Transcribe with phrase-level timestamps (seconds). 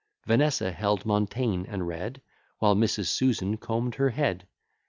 [0.25, 2.23] Vanessa held Montaigne, and read,
[2.57, 3.05] While Mrs.
[3.05, 4.47] Susan comb'd her head.